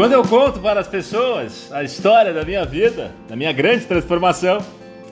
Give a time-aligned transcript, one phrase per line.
[0.00, 4.64] Quando eu conto para as pessoas a história da minha vida, da minha grande transformação,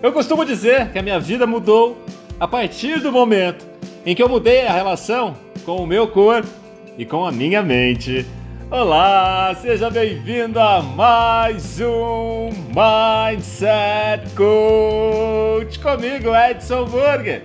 [0.03, 2.03] eu costumo dizer que a minha vida mudou
[2.41, 3.67] a partir do momento
[4.07, 6.49] em que eu mudei a relação com o meu corpo
[6.97, 8.25] e com a minha mente.
[8.71, 17.43] Olá, seja bem-vindo a mais um Mindset Coach comigo, Edson Burger.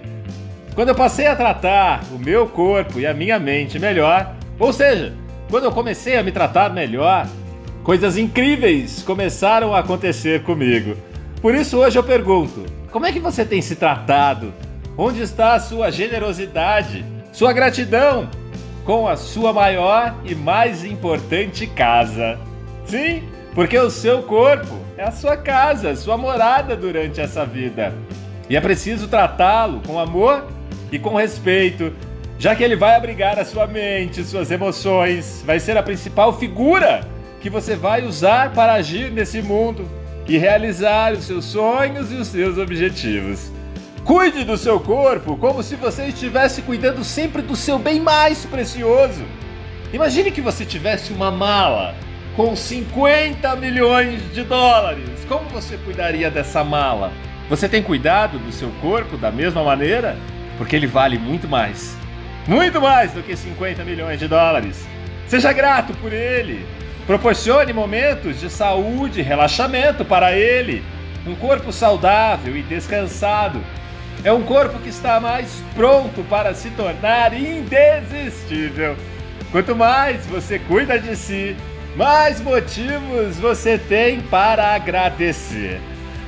[0.74, 5.12] Quando eu passei a tratar o meu corpo e a minha mente melhor, ou seja,
[5.50, 7.28] quando eu comecei a me tratar melhor,
[7.84, 10.96] coisas incríveis começaram a acontecer comigo.
[11.42, 14.54] Por isso hoje eu pergunto: como é que você tem se tratado?
[14.98, 18.30] Onde está a sua generosidade, sua gratidão
[18.86, 22.40] com a sua maior e mais importante casa?
[22.86, 27.94] Sim, porque o seu corpo é a sua casa, sua morada durante essa vida.
[28.50, 30.46] E é preciso tratá-lo com amor
[30.92, 31.92] e com respeito,
[32.44, 37.08] já que ele vai abrigar a sua mente, suas emoções, vai ser a principal figura
[37.40, 39.90] que você vai usar para agir nesse mundo
[40.28, 43.50] e realizar os seus sonhos e os seus objetivos.
[44.04, 49.24] Cuide do seu corpo como se você estivesse cuidando sempre do seu bem mais precioso.
[49.94, 51.96] Imagine que você tivesse uma mala
[52.36, 55.24] com 50 milhões de dólares.
[55.30, 57.14] Como você cuidaria dessa mala?
[57.50, 60.18] Você tem cuidado do seu corpo da mesma maneira?
[60.58, 62.03] Porque ele vale muito mais
[62.48, 64.86] muito mais do que 50 milhões de dólares.
[65.28, 66.66] Seja grato por ele.
[67.06, 70.84] Proporcione momentos de saúde e relaxamento para ele.
[71.26, 73.62] Um corpo saudável e descansado
[74.24, 78.96] é um corpo que está mais pronto para se tornar indesistível.
[79.52, 81.56] Quanto mais você cuida de si,
[81.96, 85.80] mais motivos você tem para agradecer.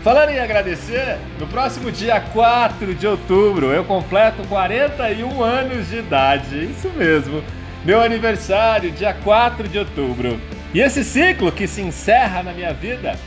[0.06, 6.64] Falando em agradecer, no próximo dia 4 de outubro eu completo 41 anos de idade.
[6.64, 7.44] Isso mesmo,
[7.84, 10.39] meu aniversário, dia 4 de outubro.
[10.75, 13.17] E esse ciclo que se encerra na minha vida,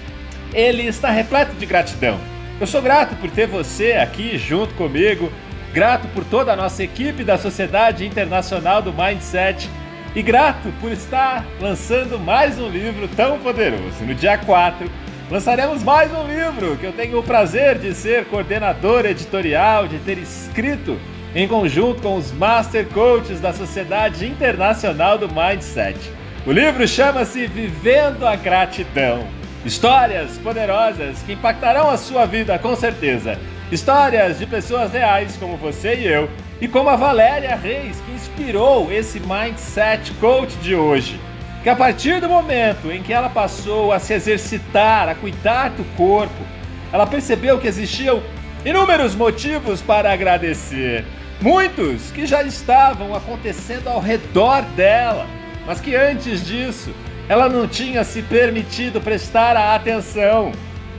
[0.54, 2.16] ele está repleto de gratidão.
[2.60, 5.32] Eu sou grato por ter você aqui junto comigo,
[5.74, 9.68] grato por toda a nossa equipe da Sociedade Internacional do Mindset
[10.14, 14.04] e grato por estar lançando mais um livro tão poderoso.
[14.04, 14.88] No dia 4
[15.30, 20.16] lançaremos mais um livro que eu tenho o prazer de ser coordenador editorial, de ter
[20.16, 20.98] escrito
[21.34, 25.98] em conjunto com os Master Coaches da Sociedade Internacional do Mindset.
[26.46, 29.26] O livro chama-se Vivendo a Gratidão.
[29.66, 33.38] Histórias poderosas que impactarão a sua vida com certeza.
[33.70, 38.90] Histórias de pessoas reais como você e eu, e como a Valéria Reis, que inspirou
[38.90, 41.20] esse Mindset Coach de hoje
[41.68, 45.84] que a partir do momento em que ela passou a se exercitar, a cuidar do
[45.98, 46.42] corpo,
[46.90, 48.22] ela percebeu que existiam
[48.64, 51.04] inúmeros motivos para agradecer.
[51.42, 55.26] Muitos que já estavam acontecendo ao redor dela,
[55.66, 56.90] mas que antes disso
[57.28, 60.52] ela não tinha se permitido prestar a atenção.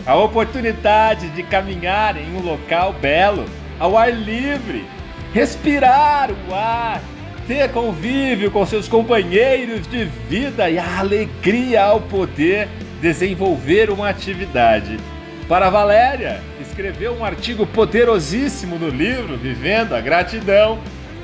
[0.06, 3.44] A oportunidade de caminhar em um local belo,
[3.79, 4.85] ao ar livre,
[5.34, 7.02] respirar o ar,
[7.50, 12.68] ter convívio com seus companheiros de vida e a alegria ao poder
[13.02, 15.00] desenvolver uma atividade.
[15.48, 20.78] Para Valéria, escreveu um artigo poderosíssimo no livro Vivendo a Gratidão.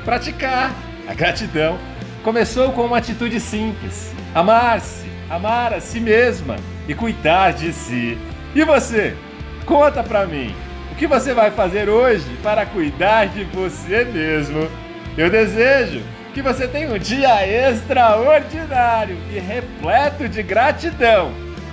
[0.04, 0.74] Praticar
[1.08, 1.78] a gratidão
[2.24, 6.56] começou com uma atitude simples: amar-se, amar a si mesma
[6.88, 8.18] e cuidar de si.
[8.56, 9.16] E você?
[9.64, 10.56] Conta pra mim,
[10.92, 14.85] o que você vai fazer hoje para cuidar de você mesmo?
[15.18, 16.02] Eu desejo
[16.34, 21.32] que você tenha um dia extraordinário e repleto de gratidão.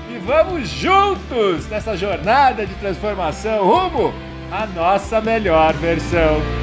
[0.09, 4.15] E vamos juntos nessa jornada de transformação rumo
[4.53, 6.62] à nossa melhor versão.